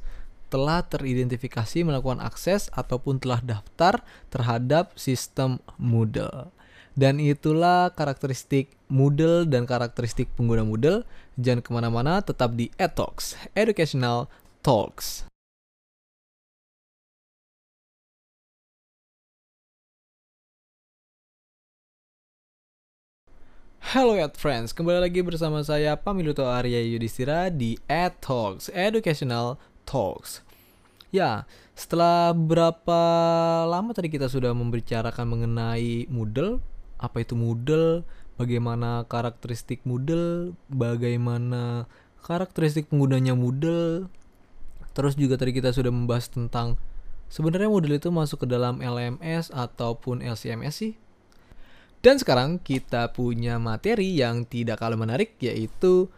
telah 0.52 0.84
teridentifikasi 0.84 1.80
melakukan 1.80 2.20
akses 2.20 2.68
ataupun 2.76 3.16
telah 3.16 3.40
daftar 3.40 4.04
terhadap 4.28 4.92
sistem 5.00 5.56
Moodle. 5.80 6.52
Dan 6.92 7.16
itulah 7.16 7.88
karakteristik 7.96 8.68
Moodle 8.92 9.48
dan 9.48 9.64
karakteristik 9.64 10.28
pengguna 10.36 10.60
Moodle. 10.60 11.08
Jangan 11.40 11.64
ke 11.64 11.70
mana-mana, 11.72 12.20
tetap 12.20 12.52
di 12.52 12.68
eTalks, 12.76 13.40
Educational 13.56 14.28
Talks. 14.60 15.24
Halo 23.92 24.16
ya 24.16 24.28
friends, 24.32 24.72
kembali 24.72 25.04
lagi 25.04 25.20
bersama 25.20 25.60
saya 25.60 25.92
Pamiluto 26.00 26.48
Arya 26.48 26.80
Yudhistira 26.80 27.52
di 27.52 27.76
eTalks, 27.88 28.72
Educational 28.72 29.60
Talks. 29.92 30.40
Ya, 31.12 31.44
setelah 31.76 32.32
berapa 32.32 33.00
lama 33.68 33.92
tadi 33.92 34.08
kita 34.08 34.32
sudah 34.32 34.56
membicarakan 34.56 35.28
mengenai 35.28 36.08
Moodle, 36.08 36.64
apa 36.96 37.20
itu 37.20 37.36
Moodle, 37.36 38.00
bagaimana 38.40 39.04
karakteristik 39.04 39.84
Moodle, 39.84 40.56
bagaimana 40.72 41.84
karakteristik 42.24 42.88
penggunanya 42.88 43.36
Moodle. 43.36 44.08
Terus 44.96 45.12
juga 45.20 45.36
tadi 45.36 45.52
kita 45.52 45.76
sudah 45.76 45.92
membahas 45.92 46.32
tentang 46.32 46.80
sebenarnya 47.28 47.68
Moodle 47.68 48.00
itu 48.00 48.08
masuk 48.08 48.44
ke 48.44 48.46
dalam 48.48 48.80
LMS 48.80 49.52
ataupun 49.52 50.24
LCMS 50.24 50.72
sih. 50.72 50.96
Dan 52.00 52.16
sekarang 52.16 52.56
kita 52.64 53.12
punya 53.12 53.60
materi 53.60 54.16
yang 54.16 54.48
tidak 54.48 54.80
kalah 54.80 54.96
menarik 54.96 55.36
yaitu 55.44 56.08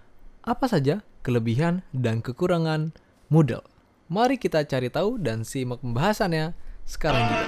apa 0.46 0.70
saja 0.70 1.02
kelebihan 1.26 1.82
dan 1.90 2.22
kekurangan 2.22 2.94
Moodle. 3.34 3.66
Mari 4.06 4.38
kita 4.38 4.62
cari 4.62 4.86
tahu 4.94 5.18
dan 5.18 5.42
simak 5.42 5.82
pembahasannya 5.82 6.54
sekarang 6.86 7.18
juga. 7.26 7.46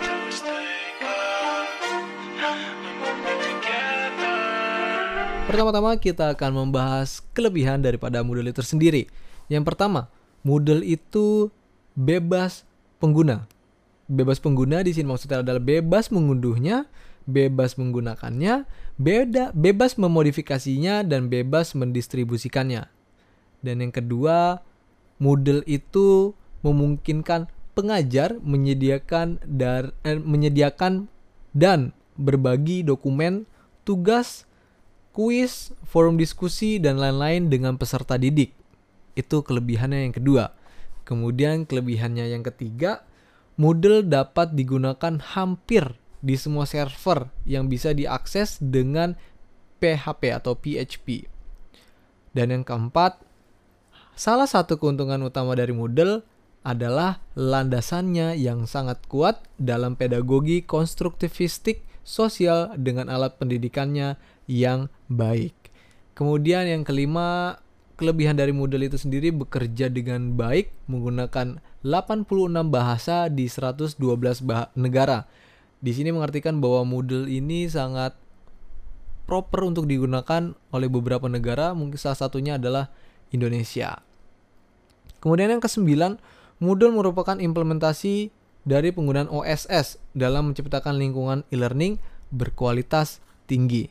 Pertama-tama 5.47 5.95
kita 5.95 6.35
akan 6.35 6.67
membahas 6.67 7.23
kelebihan 7.31 7.79
daripada 7.79 8.27
Moodle 8.27 8.51
itu 8.51 8.67
sendiri. 8.67 9.07
Yang 9.47 9.63
pertama, 9.63 10.11
Moodle 10.43 10.83
itu 10.83 11.55
bebas 11.95 12.67
pengguna. 12.99 13.47
Bebas 14.11 14.43
pengguna 14.43 14.83
di 14.83 14.91
sini 14.91 15.07
maksudnya 15.07 15.47
adalah 15.47 15.63
bebas 15.63 16.11
mengunduhnya, 16.11 16.91
bebas 17.31 17.79
menggunakannya, 17.79 18.67
beda 18.99 19.55
bebas 19.55 19.95
memodifikasinya 19.95 21.07
dan 21.07 21.31
bebas 21.31 21.79
mendistribusikannya. 21.79 22.91
Dan 23.63 23.87
yang 23.87 23.95
kedua, 23.95 24.66
Moodle 25.17 25.65
itu 25.65 26.37
memungkinkan 26.61 27.49
pengajar 27.77 28.41
menyediakan 28.41 29.41
dar, 29.45 29.93
eh, 30.05 30.17
menyediakan 30.17 31.13
dan 31.53 31.93
berbagi 32.17 32.81
dokumen, 32.85 33.45
tugas, 33.85 34.49
kuis, 35.13 35.73
forum 35.85 36.17
diskusi 36.17 36.81
dan 36.81 36.97
lain-lain 36.97 37.53
dengan 37.53 37.77
peserta 37.77 38.17
didik. 38.17 38.53
Itu 39.17 39.45
kelebihannya 39.45 40.09
yang 40.09 40.15
kedua. 40.17 40.53
Kemudian 41.09 41.65
kelebihannya 41.65 42.33
yang 42.33 42.45
ketiga, 42.45 43.05
Moodle 43.57 44.05
dapat 44.05 44.53
digunakan 44.53 45.17
hampir 45.33 45.97
di 46.21 46.37
semua 46.37 46.69
server 46.69 47.33
yang 47.49 47.73
bisa 47.73 47.97
diakses 47.97 48.61
dengan 48.61 49.17
PHP 49.81 50.33
atau 50.37 50.53
PHP. 50.57 51.25
Dan 52.37 52.53
yang 52.53 52.65
keempat, 52.69 53.17
Salah 54.17 54.49
satu 54.49 54.81
keuntungan 54.81 55.21
utama 55.29 55.53
dari 55.53 55.77
Moodle 55.77 56.25
adalah 56.65 57.21
landasannya 57.37 58.33
yang 58.41 58.65
sangat 58.65 59.05
kuat 59.13 59.45
dalam 59.61 59.93
pedagogi 59.93 60.65
konstruktivistik 60.65 61.85
sosial 62.01 62.73
dengan 62.81 63.13
alat 63.13 63.37
pendidikannya 63.37 64.17
yang 64.49 64.89
baik. 65.13 65.53
Kemudian 66.17 66.65
yang 66.65 66.81
kelima, 66.81 67.61
kelebihan 68.01 68.41
dari 68.41 68.57
Moodle 68.57 68.89
itu 68.89 68.97
sendiri 68.97 69.37
bekerja 69.37 69.93
dengan 69.93 70.33
baik 70.33 70.73
menggunakan 70.89 71.61
86 71.85 72.73
bahasa 72.73 73.29
di 73.29 73.53
112 73.53 74.01
bah 74.49 74.73
negara. 74.73 75.29
Di 75.85 75.93
sini 75.93 76.09
mengartikan 76.09 76.57
bahwa 76.65 76.89
Moodle 76.89 77.29
ini 77.29 77.69
sangat 77.69 78.17
proper 79.29 79.69
untuk 79.69 79.85
digunakan 79.85 80.57
oleh 80.73 80.89
beberapa 80.89 81.29
negara, 81.29 81.77
mungkin 81.77 82.01
salah 82.01 82.17
satunya 82.17 82.57
adalah 82.57 82.89
Indonesia. 83.29 84.06
Kemudian 85.27 85.51
yang 85.51 85.59
kesembilan, 85.59 86.23
Moodle 86.63 86.95
merupakan 86.95 87.35
implementasi 87.35 88.31
dari 88.63 88.95
penggunaan 88.95 89.27
OSS 89.27 89.99
dalam 90.15 90.55
menciptakan 90.55 90.95
lingkungan 90.95 91.43
e-learning 91.51 91.99
berkualitas 92.31 93.19
tinggi. 93.51 93.91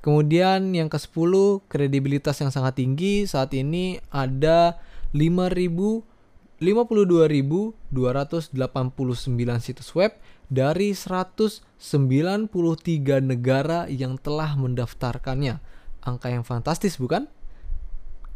Kemudian 0.00 0.72
yang 0.72 0.88
ke-10, 0.88 1.64
kredibilitas 1.68 2.40
yang 2.40 2.48
sangat 2.48 2.80
tinggi. 2.80 3.28
Saat 3.28 3.52
ini 3.52 4.00
ada 4.08 4.80
5.000 5.12 6.16
52.289 6.64 8.56
situs 9.60 9.92
web 9.92 10.16
dari 10.48 10.96
193 10.96 12.48
negara 13.20 13.84
yang 13.92 14.16
telah 14.16 14.56
mendaftarkannya. 14.56 15.60
Angka 16.00 16.32
yang 16.32 16.40
fantastis 16.46 16.96
bukan? 16.96 17.28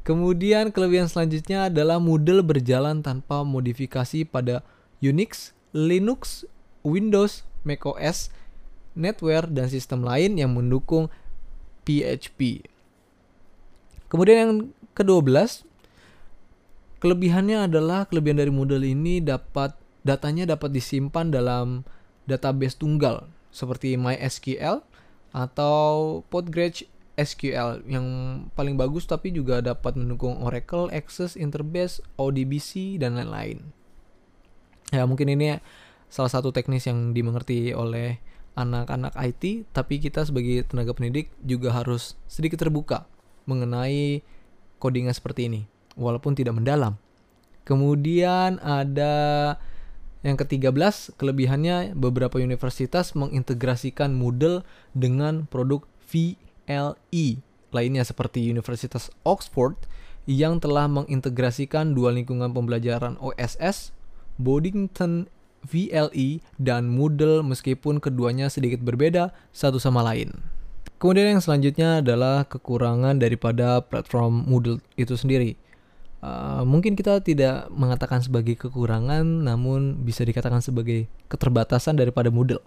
Kemudian 0.08 0.72
kelebihan 0.72 1.04
selanjutnya 1.04 1.68
adalah 1.68 2.00
Moodle 2.00 2.40
berjalan 2.40 3.04
tanpa 3.04 3.44
modifikasi 3.44 4.24
pada 4.24 4.64
Unix, 5.04 5.52
Linux, 5.76 6.48
Windows, 6.80 7.44
macOS, 7.60 8.32
NetWare, 8.96 9.52
dan 9.52 9.68
sistem 9.68 10.00
lain 10.08 10.40
yang 10.40 10.56
mendukung 10.56 11.12
PHP. 11.84 12.64
Kemudian 14.08 14.36
yang 14.40 14.52
ke-12, 14.96 15.68
kelebihannya 17.04 17.68
adalah 17.68 18.08
kelebihan 18.08 18.40
dari 18.40 18.48
Moodle 18.48 18.88
ini 18.88 19.20
dapat 19.20 19.76
datanya 20.08 20.56
dapat 20.56 20.72
disimpan 20.72 21.28
dalam 21.28 21.84
database 22.24 22.80
tunggal 22.80 23.28
seperti 23.52 24.00
MySQL 24.00 24.80
atau 25.36 26.24
Postgres 26.32 26.88
SQL 27.18 27.82
yang 27.90 28.06
paling 28.54 28.78
bagus 28.78 29.10
tapi 29.10 29.34
juga 29.34 29.58
dapat 29.58 29.98
mendukung 29.98 30.38
Oracle, 30.38 30.86
Access, 30.94 31.34
Interbase, 31.34 31.98
ODBC 32.14 33.02
dan 33.02 33.18
lain-lain. 33.18 33.74
Ya 34.94 35.02
mungkin 35.04 35.26
ini 35.28 35.58
salah 36.06 36.30
satu 36.30 36.54
teknis 36.54 36.86
yang 36.86 37.12
dimengerti 37.12 37.74
oleh 37.74 38.22
anak-anak 38.54 39.14
IT, 39.18 39.70
tapi 39.70 40.02
kita 40.02 40.26
sebagai 40.26 40.66
tenaga 40.66 40.94
pendidik 40.94 41.30
juga 41.42 41.70
harus 41.74 42.18
sedikit 42.26 42.58
terbuka 42.58 43.06
mengenai 43.46 44.22
codingan 44.82 45.14
seperti 45.14 45.46
ini, 45.46 45.60
walaupun 45.94 46.34
tidak 46.34 46.58
mendalam. 46.58 46.98
Kemudian 47.62 48.58
ada 48.64 49.54
yang 50.26 50.34
ke-13, 50.34 51.14
kelebihannya 51.14 51.94
beberapa 51.94 52.42
universitas 52.42 53.14
mengintegrasikan 53.14 54.10
Moodle 54.16 54.66
dengan 54.90 55.46
produk 55.46 55.86
V 56.10 56.34
LE 56.68 57.42
lainnya 57.72 58.04
seperti 58.04 58.48
Universitas 58.48 59.12
Oxford 59.28 59.76
yang 60.28 60.60
telah 60.60 60.84
mengintegrasikan 60.88 61.96
dua 61.96 62.12
lingkungan 62.12 62.52
pembelajaran 62.52 63.16
OSS, 63.16 63.96
Boddington 64.36 65.28
VLE, 65.64 66.44
dan 66.60 66.92
Moodle 66.92 67.40
meskipun 67.40 67.98
keduanya 67.98 68.52
sedikit 68.52 68.84
berbeda 68.84 69.32
satu 69.50 69.80
sama 69.80 70.04
lain. 70.04 70.44
Kemudian 71.00 71.38
yang 71.38 71.42
selanjutnya 71.42 72.04
adalah 72.04 72.44
kekurangan 72.44 73.22
daripada 73.22 73.80
platform 73.80 74.44
Moodle 74.44 74.82
itu 75.00 75.14
sendiri. 75.16 75.56
Uh, 76.18 76.66
mungkin 76.66 76.98
kita 76.98 77.22
tidak 77.22 77.70
mengatakan 77.70 78.18
sebagai 78.18 78.58
kekurangan, 78.58 79.22
namun 79.46 80.02
bisa 80.02 80.26
dikatakan 80.26 80.58
sebagai 80.58 81.06
keterbatasan 81.30 81.94
daripada 81.94 82.28
Moodle. 82.34 82.60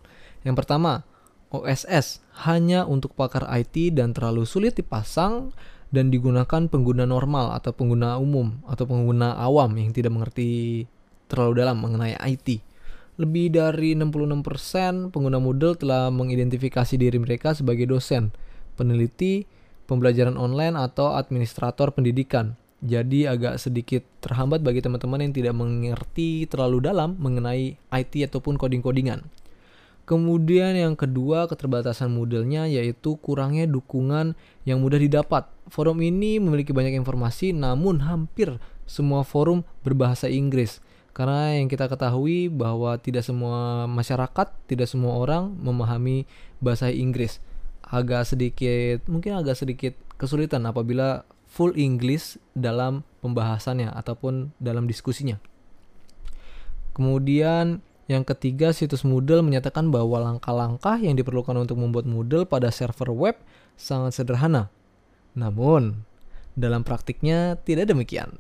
Yang 0.48 0.63
pertama, 0.63 1.03
OSS 1.51 2.24
hanya 2.48 2.88
untuk 2.88 3.12
pakar 3.13 3.43
IT 3.51 3.96
dan 4.00 4.15
terlalu 4.15 4.48
sulit 4.48 4.74
dipasang 4.79 5.51
dan 5.91 6.08
digunakan 6.08 6.72
pengguna 6.72 7.03
normal 7.03 7.51
atau 7.51 7.75
pengguna 7.75 8.15
umum 8.15 8.63
atau 8.63 8.88
pengguna 8.88 9.36
awam 9.36 9.75
yang 9.75 9.91
tidak 9.91 10.15
mengerti 10.15 10.84
terlalu 11.27 11.63
dalam 11.63 11.84
mengenai 11.84 12.15
IT. 12.15 12.63
Lebih 13.20 13.51
dari 13.51 13.93
66% 14.00 15.12
pengguna 15.12 15.38
Moodle 15.38 15.75
telah 15.75 16.08
mengidentifikasi 16.08 16.96
diri 16.96 17.20
mereka 17.20 17.51
sebagai 17.51 17.86
dosen, 17.91 18.31
peneliti, 18.79 19.43
pembelajaran 19.86 20.39
online 20.39 20.79
atau 20.79 21.20
administrator 21.20 21.91
pendidikan. 21.91 22.55
Jadi 22.81 23.29
agak 23.29 23.62
sedikit 23.62 24.01
terhambat 24.24 24.65
bagi 24.65 24.81
teman-teman 24.81 25.22
yang 25.22 25.34
tidak 25.36 25.53
mengerti 25.53 26.50
terlalu 26.50 26.81
dalam 26.81 27.13
mengenai 27.20 27.77
IT 27.77 28.13
ataupun 28.31 28.58
coding-codingan. 28.58 29.40
Kemudian 30.03 30.75
yang 30.75 30.98
kedua 30.98 31.46
keterbatasan 31.48 32.12
modelnya 32.12 32.67
yaitu 32.67 33.15
kurangnya 33.22 33.69
dukungan 33.69 34.34
yang 34.65 34.82
mudah 34.82 34.97
didapat. 34.97 35.47
Forum 35.71 36.02
ini 36.04 36.41
memiliki 36.41 36.75
banyak 36.75 36.97
informasi 36.99 37.54
namun 37.56 38.04
hampir 38.04 38.60
semua 38.89 39.23
forum 39.23 39.63
berbahasa 39.86 40.28
Inggris. 40.28 40.84
Karena 41.12 41.60
yang 41.60 41.67
kita 41.67 41.91
ketahui 41.91 42.47
bahwa 42.47 42.95
tidak 42.99 43.23
semua 43.28 43.88
masyarakat, 43.88 44.47
tidak 44.67 44.88
semua 44.88 45.19
orang 45.19 45.52
memahami 45.60 46.23
bahasa 46.63 46.88
Inggris. 46.88 47.43
Agak 47.84 48.28
sedikit, 48.28 49.04
mungkin 49.12 49.36
agak 49.36 49.60
sedikit 49.60 49.93
kesulitan 50.15 50.63
apabila 50.63 51.28
full 51.52 51.75
English 51.75 52.39
dalam 52.56 53.04
pembahasannya 53.19 53.91
ataupun 53.91 54.56
dalam 54.56 54.88
diskusinya. 54.88 55.36
Kemudian 56.95 57.84
yang 58.12 58.28
ketiga, 58.28 58.76
situs 58.76 59.08
Moodle 59.08 59.39
menyatakan 59.39 59.88
bahwa 59.88 60.19
langkah-langkah 60.19 61.00
yang 61.00 61.15
diperlukan 61.15 61.56
untuk 61.56 61.80
membuat 61.80 62.04
Moodle 62.04 62.43
pada 62.43 62.67
server 62.67 63.08
web 63.15 63.39
sangat 63.80 64.19
sederhana. 64.19 64.67
Namun, 65.32 66.04
dalam 66.60 66.84
praktiknya 66.84 67.56
tidak 67.63 67.88
demikian. 67.88 68.36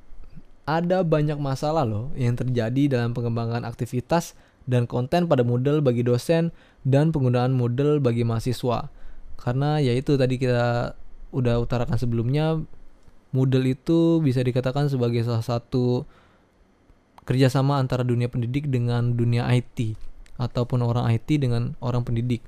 Ada 0.67 1.07
banyak 1.07 1.39
masalah 1.39 1.87
loh 1.87 2.11
yang 2.19 2.35
terjadi 2.35 2.99
dalam 2.99 3.15
pengembangan 3.15 3.63
aktivitas 3.63 4.35
dan 4.67 4.85
konten 4.85 5.31
pada 5.31 5.47
Moodle 5.47 5.79
bagi 5.79 6.03
dosen 6.03 6.51
dan 6.83 7.15
penggunaan 7.15 7.55
Moodle 7.55 8.03
bagi 8.03 8.27
mahasiswa. 8.27 8.91
Karena 9.39 9.79
yaitu 9.79 10.19
tadi 10.19 10.35
kita 10.35 10.93
udah 11.31 11.63
utarakan 11.63 11.95
sebelumnya, 11.95 12.59
Moodle 13.31 13.71
itu 13.71 14.19
bisa 14.19 14.43
dikatakan 14.43 14.91
sebagai 14.91 15.23
salah 15.23 15.41
satu 15.41 16.03
kerjasama 17.31 17.79
antara 17.79 18.03
dunia 18.03 18.27
pendidik 18.27 18.67
dengan 18.67 19.15
dunia 19.15 19.47
IT 19.55 19.95
ataupun 20.35 20.83
orang 20.83 21.07
IT 21.15 21.39
dengan 21.39 21.79
orang 21.79 22.03
pendidik. 22.03 22.43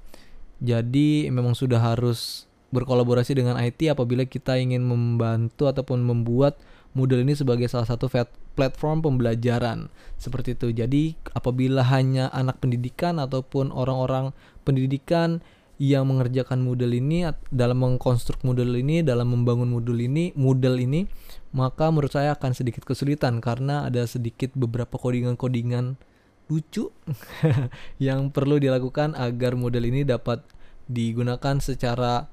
Jadi 0.59 1.31
memang 1.31 1.55
sudah 1.55 1.79
harus 1.79 2.51
berkolaborasi 2.75 3.39
dengan 3.39 3.55
IT 3.63 3.79
apabila 3.87 4.27
kita 4.27 4.59
ingin 4.59 4.83
membantu 4.83 5.71
ataupun 5.71 6.03
membuat 6.03 6.59
model 6.91 7.23
ini 7.23 7.31
sebagai 7.31 7.71
salah 7.71 7.87
satu 7.87 8.11
platform 8.59 8.99
pembelajaran 8.99 9.87
seperti 10.19 10.59
itu. 10.59 10.75
Jadi 10.75 11.15
apabila 11.31 11.79
hanya 11.87 12.27
anak 12.35 12.59
pendidikan 12.59 13.23
ataupun 13.23 13.71
orang-orang 13.71 14.35
pendidikan 14.67 15.39
yang 15.81 16.05
mengerjakan 16.05 16.61
model 16.61 16.93
ini 16.93 17.25
dalam 17.49 17.81
mengkonstruk 17.81 18.45
model 18.45 18.77
ini 18.77 19.01
dalam 19.01 19.33
membangun 19.33 19.73
modul 19.73 19.97
ini 19.97 20.29
model 20.37 20.77
ini 20.77 21.09
maka 21.53 21.89
menurut 21.89 22.13
saya 22.13 22.37
akan 22.37 22.53
sedikit 22.53 22.85
kesulitan 22.85 23.41
karena 23.41 23.89
ada 23.89 24.05
sedikit 24.05 24.53
beberapa 24.53 25.01
codingan-codingan 25.01 25.97
lucu 26.51 26.93
yang 28.03 28.29
perlu 28.29 28.61
dilakukan 28.61 29.17
agar 29.17 29.57
model 29.57 29.89
ini 29.89 30.05
dapat 30.05 30.45
digunakan 30.85 31.57
secara 31.57 32.27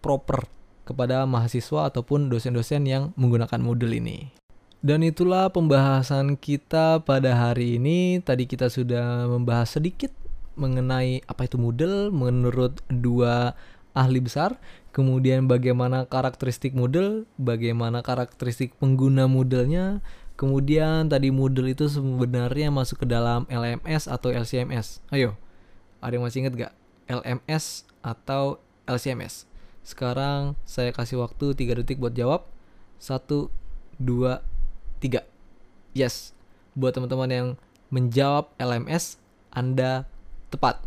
proper 0.00 0.48
kepada 0.88 1.22
mahasiswa 1.28 1.92
ataupun 1.92 2.32
dosen-dosen 2.32 2.88
yang 2.88 3.14
menggunakan 3.14 3.60
model 3.62 3.94
ini. 3.94 4.34
Dan 4.80 5.04
itulah 5.04 5.52
pembahasan 5.52 6.40
kita 6.40 7.04
pada 7.04 7.36
hari 7.36 7.76
ini. 7.76 8.18
Tadi 8.24 8.48
kita 8.48 8.72
sudah 8.72 9.28
membahas 9.28 9.76
sedikit 9.76 10.08
mengenai 10.60 11.24
apa 11.24 11.48
itu 11.48 11.56
Moodle 11.56 12.12
menurut 12.12 12.84
dua 12.92 13.56
ahli 13.90 14.22
besar, 14.22 14.60
kemudian 14.94 15.50
bagaimana 15.50 16.06
karakteristik 16.06 16.76
Moodle, 16.76 17.26
bagaimana 17.40 18.04
karakteristik 18.06 18.78
pengguna 18.78 19.26
Moodle-nya, 19.26 20.04
kemudian 20.38 21.10
tadi 21.10 21.34
Moodle 21.34 21.74
itu 21.74 21.90
sebenarnya 21.90 22.70
masuk 22.70 23.02
ke 23.02 23.06
dalam 23.10 23.50
LMS 23.50 24.06
atau 24.06 24.30
LCMS. 24.30 25.02
Ayo, 25.10 25.34
ada 25.98 26.14
yang 26.14 26.22
masih 26.22 26.46
inget 26.46 26.54
gak? 26.54 26.72
LMS 27.10 27.88
atau 28.04 28.62
LCMS. 28.86 29.50
Sekarang 29.82 30.54
saya 30.62 30.94
kasih 30.94 31.18
waktu 31.18 31.56
3 31.58 31.82
detik 31.82 31.98
buat 31.98 32.14
jawab. 32.14 32.46
1, 33.02 33.50
2, 33.98 34.38
3. 35.02 35.24
Yes, 35.96 36.36
buat 36.78 36.94
teman-teman 36.94 37.30
yang 37.32 37.48
menjawab 37.90 38.54
LMS, 38.62 39.18
Anda 39.50 40.06
tepat. 40.50 40.82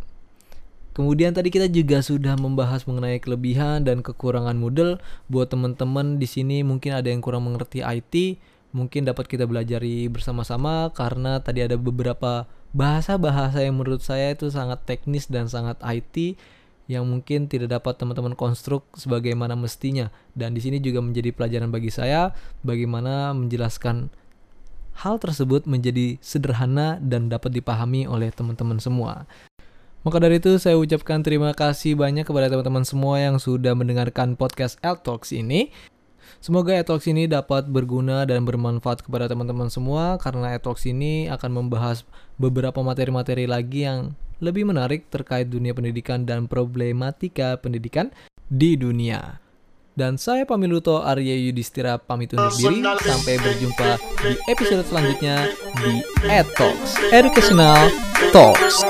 Kemudian 0.94 1.34
tadi 1.34 1.50
kita 1.50 1.66
juga 1.74 2.06
sudah 2.06 2.38
membahas 2.38 2.86
mengenai 2.86 3.18
kelebihan 3.18 3.82
dan 3.82 4.06
kekurangan 4.06 4.54
Moodle. 4.54 5.02
Buat 5.26 5.50
teman-teman 5.50 6.22
di 6.22 6.30
sini 6.30 6.62
mungkin 6.62 6.94
ada 6.94 7.10
yang 7.10 7.18
kurang 7.18 7.50
mengerti 7.50 7.82
IT, 7.82 8.38
mungkin 8.78 9.10
dapat 9.10 9.26
kita 9.26 9.50
belajari 9.50 10.06
bersama-sama 10.14 10.94
karena 10.94 11.42
tadi 11.42 11.66
ada 11.66 11.82
beberapa 11.82 12.46
bahasa-bahasa 12.78 13.66
yang 13.66 13.82
menurut 13.82 14.06
saya 14.06 14.38
itu 14.38 14.54
sangat 14.54 14.86
teknis 14.86 15.26
dan 15.26 15.50
sangat 15.50 15.82
IT 15.82 16.38
yang 16.86 17.10
mungkin 17.10 17.50
tidak 17.50 17.80
dapat 17.80 17.98
teman-teman 17.98 18.38
konstruk 18.38 18.86
sebagaimana 18.94 19.58
mestinya. 19.58 20.14
Dan 20.38 20.54
di 20.54 20.62
sini 20.62 20.78
juga 20.78 21.02
menjadi 21.02 21.34
pelajaran 21.34 21.74
bagi 21.74 21.90
saya 21.90 22.38
bagaimana 22.62 23.34
menjelaskan 23.34 24.14
hal 25.02 25.18
tersebut 25.18 25.66
menjadi 25.66 26.22
sederhana 26.22 27.02
dan 27.02 27.34
dapat 27.34 27.50
dipahami 27.50 28.06
oleh 28.06 28.30
teman-teman 28.30 28.78
semua. 28.78 29.26
Maka 30.04 30.20
dari 30.20 30.36
itu 30.36 30.60
saya 30.60 30.76
ucapkan 30.76 31.24
terima 31.24 31.56
kasih 31.56 31.96
banyak 31.96 32.28
kepada 32.28 32.52
teman-teman 32.52 32.84
semua 32.84 33.24
yang 33.24 33.40
sudah 33.40 33.72
mendengarkan 33.72 34.36
podcast 34.36 34.76
L 34.84 35.00
Talks 35.00 35.32
ini. 35.32 35.72
Semoga 36.44 36.76
Talks 36.84 37.08
ini 37.08 37.24
dapat 37.24 37.72
berguna 37.72 38.28
dan 38.28 38.44
bermanfaat 38.44 39.00
kepada 39.00 39.32
teman-teman 39.32 39.72
semua 39.72 40.20
karena 40.20 40.60
Talks 40.60 40.84
ini 40.92 41.32
akan 41.32 41.56
membahas 41.56 42.04
beberapa 42.36 42.84
materi-materi 42.84 43.48
lagi 43.48 43.88
yang 43.88 44.12
lebih 44.44 44.68
menarik 44.68 45.08
terkait 45.08 45.48
dunia 45.48 45.72
pendidikan 45.72 46.28
dan 46.28 46.52
problematika 46.52 47.56
pendidikan 47.56 48.12
di 48.52 48.76
dunia. 48.76 49.40
Dan 49.96 50.20
saya 50.20 50.44
Pamiluto 50.44 51.00
Arya 51.00 51.38
Yudhistira 51.38 51.96
pamit 51.96 52.36
undur 52.36 52.52
diri. 52.60 52.84
Sampai 53.08 53.40
berjumpa 53.40 54.02
di 54.20 54.36
episode 54.52 54.84
selanjutnya 54.84 55.48
di 55.80 56.04
EdTalks, 56.28 57.00
Educational 57.14 57.88
Talks. 58.36 58.84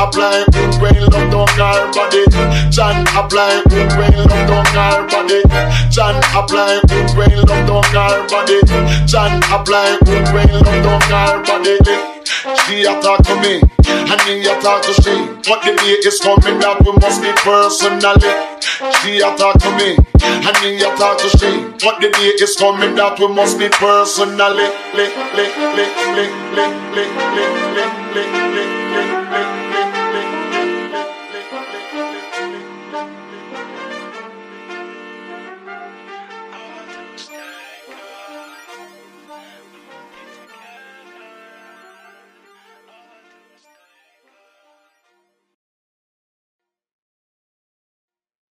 apply 0.00 0.44
good 0.52 0.80
when 0.80 0.94
love 1.10 1.30
down 1.30 1.48
her 1.58 1.92
body. 1.92 2.24
John 2.70 3.06
apply 3.16 3.62
hook 3.70 3.90
when 3.98 4.16
love 4.16 4.48
body. 5.08 5.42
John 5.90 6.16
apply 6.34 6.80
good 6.88 7.10
when 7.16 7.36
love 7.46 7.66
down 7.66 7.84
her 7.92 8.26
body. 8.28 8.60
John 9.06 9.42
apply 9.52 9.98
when 10.32 10.48
love 10.62 10.84
body. 11.44 12.19
She 12.40 12.84
attack 12.84 13.20
to 13.24 13.34
me, 13.42 13.60
and 13.60 14.20
me 14.24 14.40
attack 14.48 14.80
to 14.84 14.94
she. 15.02 15.12
But 15.44 15.60
the 15.60 15.76
day 15.76 16.00
is 16.00 16.20
coming 16.20 16.58
that 16.60 16.80
we 16.80 16.92
must 16.96 17.20
be 17.20 17.32
personally. 17.44 18.32
She 19.02 19.20
attack 19.20 19.60
to 19.60 19.70
me, 19.76 20.00
and 20.24 20.56
me 20.64 20.80
attack 20.80 21.18
to 21.18 21.28
she. 21.36 21.68
But 21.84 22.00
the 22.00 22.08
day 22.08 22.32
is 22.40 22.56
coming 22.56 22.94
that 22.94 23.18
we 23.20 23.28
must 23.28 23.58
be 23.58 23.68
personally. 23.68 24.70